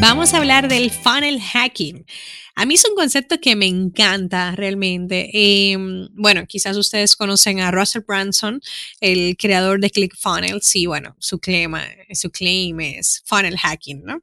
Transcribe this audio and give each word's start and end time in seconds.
Vamos 0.00 0.32
a 0.32 0.38
hablar 0.38 0.66
del 0.66 0.90
funnel 0.90 1.38
hacking. 1.42 2.06
A 2.54 2.64
mí 2.64 2.74
es 2.74 2.84
un 2.88 2.94
concepto 2.94 3.38
que 3.38 3.54
me 3.54 3.66
encanta 3.66 4.52
realmente. 4.56 5.30
Em, 5.32 6.08
bueno, 6.12 6.46
quizás 6.46 6.76
ustedes 6.78 7.16
conocen 7.16 7.60
a 7.60 7.70
Russell 7.70 8.02
Branson, 8.06 8.60
el 9.00 9.36
creador 9.36 9.78
de 9.78 9.90
ClickFunnels, 9.90 10.74
y 10.74 10.86
bueno, 10.86 11.16
su 11.18 11.38
su 12.12 12.30
claim 12.30 12.80
es 12.80 13.22
funnel 13.26 13.58
hacking, 13.58 14.02
¿no? 14.04 14.22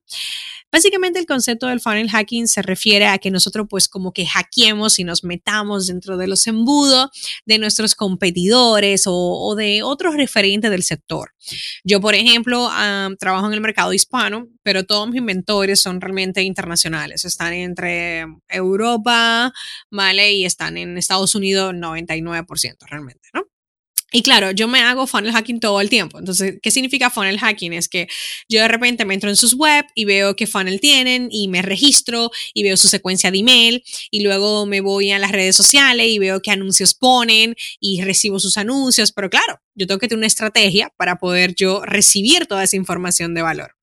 Básicamente 0.71 1.17
el 1.17 1.25
concepto 1.25 1.67
del 1.67 1.79
funnel 1.79 2.09
hacking 2.09 2.47
se 2.47 2.61
refiere 2.61 3.07
a 3.07 3.17
que 3.17 3.31
nosotros 3.31 3.67
pues 3.69 3.87
como 3.87 4.11
que 4.11 4.25
hackeemos 4.25 4.99
y 4.99 5.05
nos 5.05 5.23
metamos 5.23 5.87
dentro 5.87 6.17
de 6.17 6.27
los 6.27 6.45
embudos 6.45 7.09
de 7.45 7.57
nuestros 7.57 7.95
competidores 7.95 9.03
o, 9.07 9.55
de 9.55 9.81
otros 9.81 10.15
referentes 10.15 10.69
del 10.69 10.83
sector. 10.83 11.31
Yo, 11.85 12.01
por 12.01 12.15
ejemplo, 12.15 12.69
trabajo 13.17 13.47
en 13.47 13.53
el 13.53 13.61
mercado 13.61 13.93
hispano, 13.93 14.49
pero 14.61 14.85
todos 14.85 15.07
mis 15.07 15.19
inventores 15.19 15.66
son 15.75 16.01
realmente 16.01 16.41
internacionales. 16.41 17.25
Están 17.25 17.53
entre 17.53 18.25
Europa, 18.47 19.51
¿vale? 19.91 20.33
Y 20.33 20.45
están 20.45 20.77
en 20.77 20.97
Estados 20.97 21.35
Unidos 21.35 21.73
99% 21.73 22.77
realmente, 22.89 23.29
¿no? 23.33 23.47
Y 24.13 24.21
claro, 24.21 24.51
yo 24.51 24.69
me 24.69 24.79
hago 24.79 25.05
funnel 25.05 25.33
hacking 25.33 25.59
todo 25.59 25.81
el 25.81 25.89
tiempo. 25.89 26.17
Entonces, 26.17 26.59
¿qué 26.61 26.71
significa 26.71 27.09
funnel 27.09 27.39
hacking? 27.39 27.73
Es 27.73 27.89
que 27.89 28.07
yo 28.47 28.61
de 28.61 28.69
repente 28.69 29.03
me 29.03 29.13
entro 29.13 29.29
en 29.29 29.35
sus 29.35 29.53
web 29.53 29.85
y 29.95 30.05
veo 30.05 30.33
qué 30.37 30.47
funnel 30.47 30.79
tienen 30.79 31.27
y 31.29 31.49
me 31.49 31.61
registro 31.61 32.31
y 32.53 32.63
veo 32.63 32.77
su 32.77 32.87
secuencia 32.87 33.31
de 33.31 33.39
email 33.39 33.83
y 34.09 34.21
luego 34.21 34.65
me 34.65 34.79
voy 34.79 35.11
a 35.11 35.19
las 35.19 35.33
redes 35.33 35.57
sociales 35.57 36.07
y 36.07 36.19
veo 36.19 36.41
qué 36.41 36.51
anuncios 36.51 36.93
ponen 36.93 37.55
y 37.81 38.01
recibo 38.01 38.39
sus 38.39 38.57
anuncios. 38.57 39.11
Pero 39.11 39.29
claro, 39.29 39.59
yo 39.75 39.87
tengo 39.87 39.99
que 39.99 40.07
tener 40.07 40.19
una 40.19 40.27
estrategia 40.27 40.89
para 40.95 41.17
poder 41.17 41.53
yo 41.53 41.83
recibir 41.83 42.45
toda 42.45 42.63
esa 42.63 42.77
información 42.77 43.33
de 43.33 43.41
valor. 43.41 43.76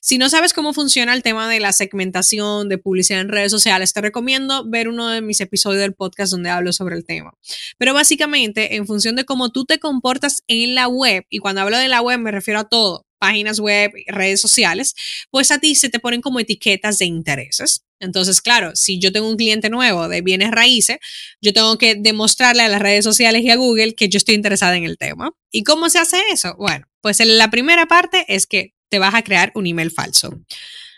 Si 0.00 0.18
no 0.18 0.28
sabes 0.28 0.52
cómo 0.52 0.72
funciona 0.72 1.14
el 1.14 1.22
tema 1.22 1.48
de 1.48 1.60
la 1.60 1.72
segmentación 1.72 2.68
de 2.68 2.78
publicidad 2.78 3.20
en 3.20 3.28
redes 3.28 3.50
sociales, 3.50 3.92
te 3.92 4.00
recomiendo 4.00 4.68
ver 4.68 4.88
uno 4.88 5.08
de 5.08 5.20
mis 5.20 5.40
episodios 5.40 5.80
del 5.80 5.94
podcast 5.94 6.32
donde 6.32 6.50
hablo 6.50 6.72
sobre 6.72 6.96
el 6.96 7.04
tema. 7.04 7.32
Pero 7.78 7.94
básicamente, 7.94 8.76
en 8.76 8.86
función 8.86 9.16
de 9.16 9.24
cómo 9.24 9.50
tú 9.50 9.64
te 9.64 9.78
comportas 9.78 10.42
en 10.46 10.74
la 10.74 10.88
web, 10.88 11.24
y 11.30 11.38
cuando 11.38 11.60
hablo 11.60 11.78
de 11.78 11.88
la 11.88 12.02
web 12.02 12.18
me 12.18 12.30
refiero 12.30 12.60
a 12.60 12.68
todo, 12.68 13.06
páginas 13.18 13.58
web, 13.58 13.92
redes 14.06 14.40
sociales, 14.40 14.94
pues 15.30 15.50
a 15.50 15.58
ti 15.58 15.74
se 15.74 15.88
te 15.88 15.98
ponen 15.98 16.20
como 16.20 16.40
etiquetas 16.40 16.98
de 16.98 17.06
intereses. 17.06 17.82
Entonces, 17.98 18.42
claro, 18.42 18.72
si 18.74 18.98
yo 18.98 19.10
tengo 19.10 19.28
un 19.28 19.36
cliente 19.36 19.70
nuevo 19.70 20.08
de 20.08 20.20
bienes 20.20 20.50
raíces, 20.50 20.98
yo 21.40 21.52
tengo 21.52 21.78
que 21.78 21.94
demostrarle 21.94 22.62
a 22.62 22.68
las 22.68 22.80
redes 22.80 23.04
sociales 23.04 23.42
y 23.42 23.50
a 23.50 23.56
Google 23.56 23.94
que 23.94 24.08
yo 24.08 24.18
estoy 24.18 24.34
interesada 24.34 24.76
en 24.76 24.84
el 24.84 24.98
tema. 24.98 25.32
¿Y 25.50 25.64
cómo 25.64 25.88
se 25.88 25.98
hace 25.98 26.18
eso? 26.30 26.54
Bueno, 26.58 26.86
pues 27.00 27.20
la 27.24 27.50
primera 27.50 27.86
parte 27.86 28.26
es 28.28 28.46
que 28.46 28.74
te 28.88 28.98
vas 28.98 29.14
a 29.14 29.22
crear 29.22 29.52
un 29.54 29.66
email 29.66 29.90
falso. 29.90 30.40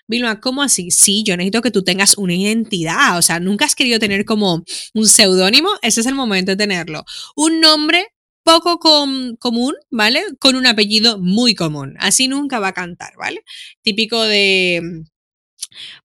Vilma, 0.09 0.41
¿cómo 0.41 0.63
así? 0.63 0.91
Sí, 0.91 1.23
yo 1.23 1.37
necesito 1.37 1.61
que 1.61 1.71
tú 1.71 1.85
tengas 1.85 2.17
una 2.17 2.35
identidad. 2.35 3.19
O 3.19 3.23
sea, 3.23 3.41
nunca 3.41 3.67
has 3.67 3.75
querido 3.75 3.99
tener 3.99 4.25
como 4.25 4.65
un 4.95 5.07
seudónimo. 5.07 5.69
Ese 5.83 6.01
es 6.01 6.07
el 6.07 6.15
momento 6.15 6.53
de 6.53 6.57
tenerlo. 6.57 7.05
Un 7.37 7.61
nombre 7.61 8.07
poco 8.43 8.79
común, 9.39 9.75
¿vale? 9.91 10.25
Con 10.41 10.57
un 10.57 10.67
apellido 10.67 11.19
muy 11.19 11.55
común. 11.55 11.97
Así 12.01 12.29
nunca 12.29 12.59
va 12.59 12.69
a 12.69 12.73
cantar, 12.73 13.13
¿vale? 13.19 13.45
Típico 13.83 14.23
de 14.23 14.81
mm, 14.83 15.05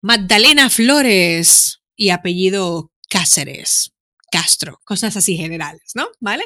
Magdalena 0.02 0.70
Flores 0.70 1.80
y 1.96 2.10
apellido 2.10 2.92
Cáceres. 3.10 3.93
Castro, 4.34 4.82
cosas 4.84 5.16
así 5.16 5.38
generales, 5.38 5.92
¿no? 5.94 6.08
¿Vale? 6.20 6.44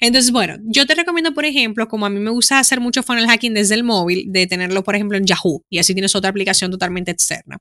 Entonces, 0.00 0.32
bueno, 0.32 0.56
yo 0.64 0.86
te 0.86 0.96
recomiendo, 0.96 1.32
por 1.34 1.44
ejemplo, 1.44 1.86
como 1.86 2.04
a 2.04 2.10
mí 2.10 2.18
me 2.18 2.30
gusta 2.30 2.58
hacer 2.58 2.80
mucho 2.80 3.04
funnel 3.04 3.28
hacking 3.28 3.54
desde 3.54 3.76
el 3.76 3.84
móvil, 3.84 4.24
de 4.32 4.48
tenerlo, 4.48 4.82
por 4.82 4.96
ejemplo, 4.96 5.16
en 5.16 5.24
Yahoo 5.24 5.64
y 5.70 5.78
así 5.78 5.94
tienes 5.94 6.16
otra 6.16 6.30
aplicación 6.30 6.72
totalmente 6.72 7.12
externa. 7.12 7.58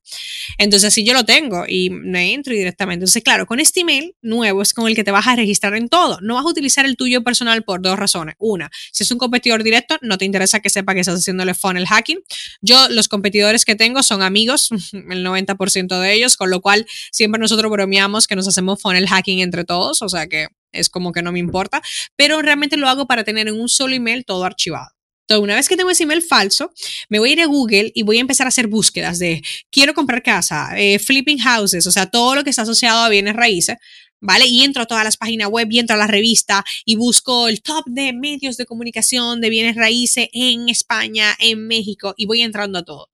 Entonces, 0.58 0.88
así 0.88 1.06
yo 1.06 1.14
lo 1.14 1.26
tengo 1.26 1.66
y 1.68 1.92
me 1.92 2.34
entro 2.34 2.54
directamente. 2.54 3.04
Entonces, 3.04 3.22
claro, 3.22 3.46
con 3.46 3.60
este 3.60 3.82
email 3.82 4.16
nuevo 4.24 4.64
es 4.64 4.74
con 4.74 4.88
el 4.88 4.96
que 4.96 5.04
te 5.04 5.12
vas 5.12 5.28
a 5.28 5.36
registrar 5.36 5.76
en 5.76 5.90
todo. 5.90 6.18
No 6.22 6.34
vas 6.34 6.46
a 6.46 6.50
utilizar 6.50 6.88
el 6.88 6.98
tuyo 6.98 7.24
personal 7.24 7.64
por 7.64 7.80
dos 7.80 8.00
razones. 8.00 8.34
Una, 8.40 8.72
si 8.92 9.04
es 9.04 9.12
un 9.12 9.20
competidor 9.20 9.62
directo, 9.62 10.00
no 10.02 10.18
te 10.18 10.26
interesa 10.26 10.60
que 10.60 10.72
sepa 10.72 10.96
que 10.96 11.02
estás 11.02 11.20
haciéndole 11.20 11.54
funnel 11.54 11.86
hacking. 11.86 12.18
Yo, 12.62 12.90
los 12.90 13.08
competidores 13.10 13.64
que 13.64 13.76
tengo 13.76 14.02
son 14.02 14.24
amigos, 14.24 14.70
el 14.92 15.24
90% 15.24 16.00
de 16.00 16.14
ellos, 16.14 16.36
con 16.36 16.50
lo 16.50 16.62
cual 16.62 16.88
siempre 17.12 17.40
nosotros 17.40 17.72
bromeamos 17.72 18.26
que 18.26 18.36
nos 18.36 18.48
hacemos 18.48 18.82
funnel 18.82 19.08
hacking 19.08 19.42
entre 19.42 19.67
todos, 19.68 20.02
o 20.02 20.10
sea 20.10 20.26
que 20.28 20.48
es 20.72 20.90
como 20.90 21.12
que 21.12 21.22
no 21.22 21.32
me 21.32 21.40
importa, 21.40 21.82
pero 22.16 22.42
realmente 22.42 22.78
lo 22.78 22.90
hago 22.90 23.06
para 23.06 23.24
tener 23.24 23.48
en 23.48 23.60
un 23.60 23.70
solo 23.70 23.94
email 23.94 24.26
todo 24.26 24.44
archivado. 24.44 24.90
Entonces, 25.22 25.44
una 25.44 25.56
vez 25.56 25.68
que 25.68 25.76
tengo 25.76 25.90
ese 25.90 26.04
email 26.04 26.22
falso, 26.22 26.72
me 27.10 27.20
voy 27.20 27.32
a 27.32 27.34
ir 27.34 27.42
a 27.42 27.48
Google 27.48 27.92
y 27.94 28.04
voy 28.04 28.18
a 28.18 28.22
empezar 28.22 28.48
a 28.48 28.50
hacer 28.50 28.68
búsquedas 28.68 29.20
de 29.20 29.44
quiero 29.70 29.94
comprar 29.94 30.24
casa, 30.24 30.70
eh, 30.78 31.00
flipping 31.00 31.40
houses, 31.40 31.86
o 31.86 31.92
sea, 31.92 32.06
todo 32.06 32.36
lo 32.36 32.44
que 32.46 32.50
está 32.50 32.62
asociado 32.62 33.04
a 33.04 33.10
bienes 33.10 33.36
raíces, 33.36 33.76
¿vale? 34.22 34.46
Y 34.48 34.64
entro 34.64 34.84
a 34.84 34.86
todas 34.86 35.04
las 35.04 35.18
páginas 35.18 35.50
web 35.50 35.68
y 35.70 35.80
entro 35.80 35.96
a 35.96 36.00
la 36.00 36.08
revista 36.08 36.64
y 36.86 36.96
busco 36.96 37.50
el 37.50 37.62
top 37.62 37.84
de 37.88 38.14
medios 38.14 38.56
de 38.56 38.66
comunicación 38.66 39.42
de 39.42 39.50
bienes 39.50 39.76
raíces 39.76 40.30
en 40.32 40.70
España, 40.70 41.36
en 41.40 41.68
México, 41.68 42.14
y 42.16 42.26
voy 42.26 42.42
entrando 42.42 42.80
a 42.80 42.84
todo. 42.86 43.10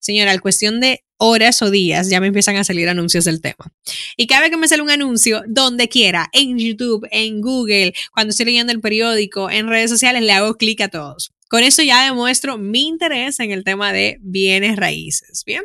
Señora, 0.00 0.32
en 0.32 0.40
cuestión 0.40 0.80
de 0.80 1.04
horas 1.16 1.62
o 1.62 1.70
días 1.70 2.10
ya 2.10 2.20
me 2.20 2.26
empiezan 2.26 2.56
a 2.56 2.64
salir 2.64 2.88
anuncios 2.88 3.24
del 3.24 3.40
tema. 3.40 3.72
Y 4.16 4.26
cada 4.26 4.42
vez 4.42 4.50
que 4.50 4.56
me 4.56 4.68
sale 4.68 4.82
un 4.82 4.90
anuncio, 4.90 5.42
donde 5.46 5.88
quiera, 5.88 6.28
en 6.32 6.58
YouTube, 6.58 7.06
en 7.10 7.40
Google, 7.40 7.94
cuando 8.12 8.30
estoy 8.30 8.46
leyendo 8.46 8.72
el 8.72 8.80
periódico, 8.80 9.50
en 9.50 9.68
redes 9.68 9.90
sociales, 9.90 10.22
le 10.22 10.32
hago 10.32 10.54
clic 10.56 10.80
a 10.80 10.88
todos. 10.88 11.32
Con 11.48 11.62
eso 11.62 11.82
ya 11.82 12.04
demuestro 12.04 12.58
mi 12.58 12.88
interés 12.88 13.38
en 13.38 13.52
el 13.52 13.64
tema 13.64 13.92
de 13.92 14.18
bienes 14.20 14.76
raíces, 14.76 15.44
¿bien? 15.44 15.62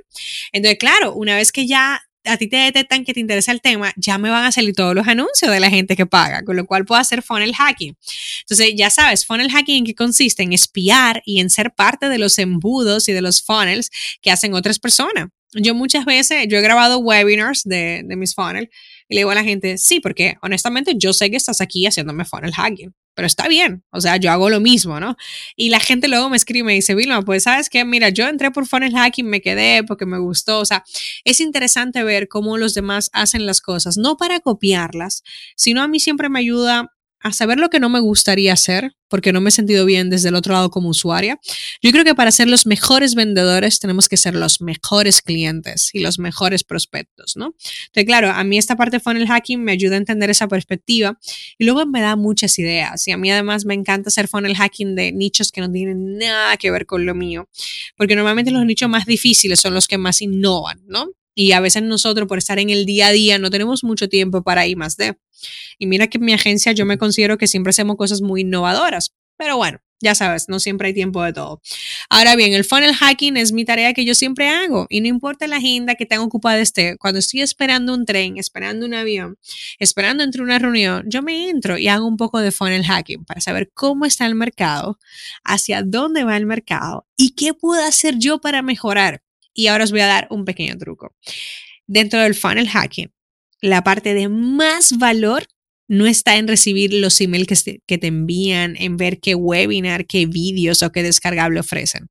Entonces, 0.52 0.78
claro, 0.78 1.14
una 1.16 1.36
vez 1.36 1.52
que 1.52 1.66
ya 1.66 2.02
a 2.25 2.38
ti 2.38 2.47
te 2.47 2.57
detectan 2.57 3.06
que 3.06 3.13
te 3.13 3.19
interesa 3.19 3.52
el 3.52 3.62
tema, 3.62 3.94
ya 3.96 4.18
me 4.18 4.30
van 4.30 4.46
a 4.46 4.52
salir 4.52 4.74
todos 4.74 4.94
los 4.94 5.07
anuncios 5.07 5.52
de 5.52 5.59
la 5.59 5.69
gente 5.69 5.96
que 5.96 6.06
paga, 6.06 6.44
con 6.44 6.56
lo 6.56 6.66
cual 6.66 6.85
puedo 6.85 7.00
hacer 7.00 7.22
funnel 7.22 7.56
hacking. 7.56 7.96
Entonces, 8.41 8.74
ya 8.75 8.90
sabes, 8.90 9.25
funnel 9.25 9.52
hacking 9.52 9.78
en 9.78 9.85
qué 9.85 9.96
consiste? 9.96 10.44
En 10.44 10.53
espiar 10.53 11.22
y 11.25 11.40
en 11.40 11.50
ser 11.50 11.72
parte 11.72 12.09
de 12.09 12.18
los 12.18 12.38
embudos 12.40 13.07
y 13.07 13.13
de 13.13 13.22
los 13.22 13.41
funnels 13.41 13.90
que 14.22 14.31
hacen 14.31 14.53
otras 14.53 14.80
personas. 14.80 15.30
Yo 15.53 15.74
muchas 15.74 16.06
veces, 16.06 16.46
yo 16.47 16.57
he 16.57 16.62
grabado 16.62 17.00
webinars 17.00 17.63
de, 17.63 18.03
de 18.06 18.16
mis 18.16 18.36
funnels 18.36 18.69
y 19.09 19.16
le 19.16 19.22
digo 19.22 19.31
a 19.31 19.36
la 19.36 19.44
gente, 19.44 19.78
sí, 19.78 20.00
porque 20.00 20.38
honestamente 20.42 20.94
yo 20.97 21.12
sé 21.12 21.30
que 21.30 21.38
estás 21.38 21.59
aquí 21.59 21.86
haciéndome 21.86 22.24
funnel 22.24 22.53
hacking 22.53 22.94
pero 23.20 23.28
está 23.28 23.50
bien, 23.50 23.84
o 23.92 24.00
sea, 24.00 24.16
yo 24.16 24.31
hago 24.31 24.50
lo 24.50 24.62
mismo, 24.62 25.02
¿no? 25.02 25.18
Y 25.58 25.72
la 25.72 25.81
gente 25.81 26.08
luego 26.08 26.30
me 26.30 26.38
escribe 26.38 26.59
y 26.59 26.64
me 26.64 26.74
dice, 26.75 26.96
Vilma, 26.96 27.22
pues 27.22 27.44
sabes 27.44 27.69
qué, 27.69 27.84
mira, 27.84 28.08
yo 28.08 28.25
entré 28.30 28.50
por 28.50 28.66
funnel 28.66 28.94
hacking, 28.94 29.25
me 29.25 29.42
quedé 29.42 29.84
porque 29.84 30.06
me 30.06 30.18
gustó, 30.19 30.59
o 30.59 30.66
sea, 30.66 30.86
es 31.25 31.42
interesante 31.42 32.02
ver 32.03 32.30
cómo 32.30 32.58
los 32.58 32.74
demás 32.75 33.09
hacen 33.12 33.46
las 33.46 33.59
cosas, 33.59 33.98
no 33.98 34.16
para 34.16 34.40
copiarlas, 34.40 35.24
sino 35.58 35.81
a 35.81 35.90
mí 35.90 36.00
siempre 36.00 36.30
me 36.30 36.40
ayuda 36.40 36.94
a 37.22 37.34
saber 37.34 37.59
lo 37.59 37.69
que 37.69 37.80
no 37.80 37.90
me 37.90 38.00
gustaría 38.00 38.53
hacer, 38.53 38.94
porque 39.09 39.34
no 39.34 39.41
me 39.41 39.50
he 39.50 39.52
sentido 39.52 39.85
bien 39.85 40.09
desde 40.09 40.30
el 40.30 40.35
otro 40.35 40.53
lado 40.53 40.69
como 40.69 40.90
usuaria. 40.90 41.40
Yo 41.81 41.91
creo 41.91 42.03
que 42.03 42.16
para 42.16 42.31
ser 42.31 42.47
los 42.47 42.66
mejores 42.66 43.16
vendedores 43.16 43.80
tenemos 43.80 44.07
que 44.07 44.18
ser 44.18 44.35
los 44.35 44.62
mejores 44.62 45.22
clientes 45.22 45.90
y 45.94 46.00
los 46.00 46.19
mejores 46.19 46.63
prospectos, 46.63 47.35
¿no? 47.35 47.56
Entonces, 47.88 48.06
claro, 48.06 48.30
a 48.31 48.44
mí 48.44 48.57
esta 48.57 48.75
parte 48.75 48.97
de 48.97 49.00
funnel 49.02 49.28
hacking 49.28 49.63
me 49.63 49.72
ayuda 49.72 49.96
a 49.96 49.97
entender 49.97 50.30
esa 50.30 50.47
perspectiva 50.47 51.18
y 51.57 51.66
luego 51.66 51.85
me 51.85 52.02
da 52.02 52.16
muchas 52.16 52.57
ideas. 52.59 53.07
Y 53.07 53.12
a 53.12 53.18
mí 53.18 53.31
además 53.31 53.66
me 53.66 53.74
encanta 53.74 54.09
hacer 54.09 54.28
funnel 54.28 54.56
hacking 54.56 54.96
de 54.96 55.12
nichos 55.12 55.51
que 55.51 55.62
no 55.62 55.71
tienen 55.71 56.18
nada 56.18 56.57
que 56.57 56.71
ver 56.71 56.86
con 56.86 57.06
lo 57.06 57.16
mío, 57.16 57.50
porque 57.98 58.16
normalmente 58.16 58.51
los 58.51 58.66
nichos 58.66 58.89
más 58.89 59.06
difíciles 59.06 59.60
son 59.60 59.74
los 59.74 59.88
que 59.88 59.98
más 59.98 60.21
innovan, 60.21 60.81
¿no? 60.88 61.07
Y 61.36 61.52
a 61.54 61.60
veces 61.60 61.84
nosotros 61.84 62.28
por 62.28 62.38
estar 62.38 62.60
en 62.60 62.70
el 62.70 62.86
día 62.86 63.08
a 63.08 63.12
día 63.12 63.40
no 63.40 63.50
tenemos 63.50 63.84
mucho 63.84 64.10
tiempo 64.10 64.44
para 64.44 64.68
ir 64.68 64.78
más 64.78 64.98
de. 64.98 65.18
Y 65.78 65.88
mira 65.88 66.08
que 66.08 66.18
en 66.18 66.26
mi 66.26 66.34
agencia 66.34 66.72
yo 66.72 66.86
me 66.86 66.98
considero 66.98 67.38
que 67.38 67.48
siempre 67.48 67.70
hacemos 67.72 67.96
cosas 67.98 68.22
muy 68.22 68.42
innovadoras. 68.42 69.14
Pero 69.38 69.56
bueno, 69.56 69.80
ya 70.02 70.16
sabes, 70.16 70.48
no 70.48 70.60
siempre 70.60 70.88
hay 70.88 70.94
tiempo 70.94 71.24
de 71.24 71.34
todo. 71.34 71.62
Ahora 72.10 72.36
bien, 72.36 72.54
el 72.54 72.64
funnel 72.64 72.94
hacking 72.94 73.38
es 73.38 73.52
mi 73.52 73.66
tarea 73.66 73.94
que 73.94 74.06
yo 74.06 74.16
siempre 74.16 74.48
hago 74.48 74.86
y 74.90 75.02
no 75.02 75.08
importa 75.08 75.48
la 75.48 75.58
agenda 75.58 75.96
que 75.96 76.06
tenga 76.06 76.24
ocupada 76.24 76.60
esté, 76.60 76.98
cuando 76.98 77.20
estoy 77.20 77.42
esperando 77.42 77.94
un 77.94 78.06
tren, 78.06 78.38
esperando 78.38 78.86
un 78.86 78.94
avión, 78.94 79.38
esperando 79.78 80.24
entre 80.24 80.42
una 80.42 80.60
reunión, 80.60 81.04
yo 81.08 81.22
me 81.22 81.50
entro 81.50 81.78
y 81.78 81.88
hago 81.90 82.08
un 82.08 82.18
poco 82.18 82.40
de 82.40 82.52
funnel 82.52 82.86
hacking 82.86 83.26
para 83.26 83.42
saber 83.42 83.72
cómo 83.74 84.06
está 84.06 84.26
el 84.26 84.36
mercado, 84.36 85.00
hacia 85.44 85.84
dónde 85.84 86.24
va 86.24 86.38
el 86.38 86.46
mercado 86.46 87.06
y 87.18 87.31
qué 87.31 87.54
puedo 87.54 87.84
hacer 87.84 88.16
yo 88.18 88.40
para 88.40 88.62
mejorar. 88.62 89.22
Y 89.54 89.68
ahora 89.68 89.84
os 89.84 89.92
voy 89.92 90.01
a 90.01 90.07
dar 90.07 90.28
un 90.30 90.46
pequeño 90.46 90.78
truco. 90.78 91.16
Dentro 91.88 92.19
del 92.19 92.36
funnel 92.36 92.69
hacking, 92.69 93.12
la 93.62 93.84
parte 93.84 94.13
de 94.13 94.30
más 94.30 94.98
valor 94.98 95.48
no 95.90 96.06
está 96.06 96.38
en 96.38 96.48
recibir 96.48 96.94
los 96.94 97.19
emails 97.19 97.81
que, 97.88 97.98
te 97.98 98.07
envían, 98.07 98.75
en 98.78 98.96
ver 98.96 99.19
qué 99.19 99.34
webinar, 99.34 100.06
qué 100.06 100.28
vídeos 100.28 100.84
o 100.84 100.92
qué 100.92 101.01
descargable 101.01 101.60
ofrecen. 101.60 102.10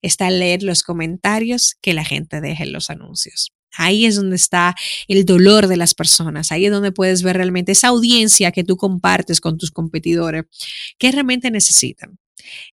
Está 0.00 0.28
en 0.28 0.38
leer 0.38 0.62
los 0.62 0.82
comentarios 0.82 1.76
que 1.82 1.92
la 1.92 2.04
gente 2.04 2.40
deja 2.40 2.64
en 2.64 2.72
los 2.72 2.88
anuncios. 2.88 3.52
Ahí 3.76 4.06
es 4.06 4.16
donde 4.16 4.36
está 4.36 4.74
el 5.06 5.26
dolor 5.26 5.68
de 5.68 5.76
las 5.76 5.94
personas. 5.94 6.50
Ahí 6.50 6.64
es 6.64 6.72
donde 6.72 6.92
puedes 6.92 7.22
ver 7.22 7.36
realmente 7.36 7.72
esa 7.72 7.88
audiencia 7.88 8.52
que 8.52 8.64
tú 8.64 8.78
compartes 8.78 9.40
con 9.40 9.58
tus 9.58 9.70
competidores, 9.70 10.44
que 10.98 11.12
realmente 11.12 11.50
necesitan 11.50 12.18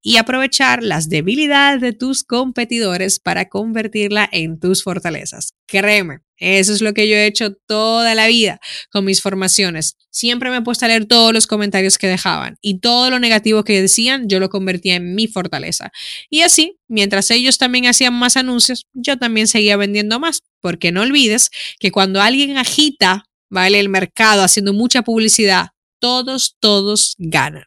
y 0.03 0.17
aprovechar 0.17 0.83
las 0.83 1.09
debilidades 1.09 1.81
de 1.81 1.93
tus 1.93 2.25
competidores 2.25 3.19
para 3.21 3.49
convertirla 3.49 4.29
en 4.33 4.59
tus 4.59 4.83
fortalezas. 4.83 5.55
Créeme, 5.67 6.21
eso 6.39 6.73
es 6.73 6.83
lo 6.83 6.93
que 6.93 7.09
yo 7.09 7.17
he 7.17 7.27
hecho 7.27 7.55
toda 7.55 8.15
la 8.15 8.27
vida 8.27 8.61
con 8.91 9.05
mis 9.05 9.23
formaciones. 9.23 9.97
Siempre 10.11 10.51
me 10.51 10.59
he 10.59 10.63
puesto 10.63 10.85
a 10.85 10.89
leer 10.89 11.07
todos 11.07 11.33
los 11.33 11.47
comentarios 11.47 11.99
que 11.99 12.07
dejaban 12.07 12.57
y 12.61 12.81
todo 12.81 13.11
lo 13.11 13.19
negativo 13.19 13.65
que 13.65 13.81
decían, 13.81 14.29
yo 14.29 14.39
lo 14.39 14.49
convertía 14.49 14.97
en 14.97 15.15
mi 15.15 15.29
fortaleza. 15.29 15.91
Y 16.31 16.43
así, 16.43 16.79
mientras 16.89 17.31
ellos 17.31 17.59
también 17.59 17.87
hacían 17.87 18.15
más 18.15 18.37
anuncios, 18.37 18.87
yo 18.93 19.19
también 19.19 19.49
seguía 19.49 19.77
vendiendo 19.77 20.21
más, 20.21 20.43
porque 20.61 20.93
no 20.93 21.03
olvides 21.03 21.51
que 21.79 21.91
cuando 21.91 22.21
alguien 22.21 22.59
agita, 22.59 23.25
¿vale? 23.51 23.81
El 23.81 23.89
mercado 23.89 24.43
haciendo 24.43 24.73
mucha 24.73 25.03
publicidad, 25.03 25.69
todos, 25.99 26.57
todos 26.61 27.15
ganan. 27.19 27.65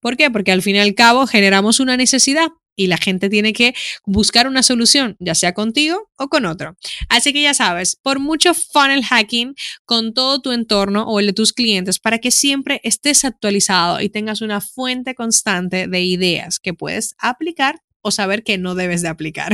¿Por 0.00 0.16
qué? 0.16 0.30
Porque 0.30 0.52
al 0.52 0.62
fin 0.62 0.76
y 0.76 0.80
al 0.80 0.94
cabo 0.94 1.26
generamos 1.26 1.80
una 1.80 1.96
necesidad 1.96 2.48
y 2.78 2.86
la 2.86 2.96
gente 2.96 3.28
tiene 3.28 3.52
que 3.52 3.74
buscar 4.06 4.46
una 4.46 4.62
solución, 4.62 5.16
ya 5.18 5.34
sea 5.34 5.52
contigo 5.52 6.10
o 6.16 6.28
con 6.28 6.46
otro. 6.46 6.76
Así 7.08 7.32
que 7.32 7.42
ya 7.42 7.52
sabes, 7.52 7.96
por 7.96 8.20
mucho 8.20 8.54
funnel 8.54 9.04
hacking 9.04 9.54
con 9.84 10.14
todo 10.14 10.40
tu 10.40 10.52
entorno 10.52 11.02
o 11.02 11.18
el 11.20 11.26
de 11.26 11.32
tus 11.32 11.52
clientes 11.52 11.98
para 11.98 12.18
que 12.18 12.30
siempre 12.30 12.80
estés 12.84 13.24
actualizado 13.24 14.00
y 14.00 14.08
tengas 14.08 14.40
una 14.40 14.60
fuente 14.60 15.14
constante 15.14 15.88
de 15.88 16.00
ideas 16.02 16.60
que 16.60 16.72
puedes 16.72 17.16
aplicar 17.18 17.82
o 18.00 18.12
saber 18.12 18.44
que 18.44 18.58
no 18.58 18.76
debes 18.76 19.02
de 19.02 19.08
aplicar. 19.08 19.52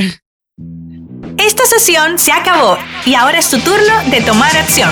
Esta 1.37 1.65
sesión 1.65 2.17
se 2.19 2.31
acabó 2.31 2.77
y 3.05 3.15
ahora 3.15 3.39
es 3.39 3.49
tu 3.49 3.59
turno 3.59 4.09
de 4.09 4.21
tomar 4.21 4.55
acción. 4.55 4.91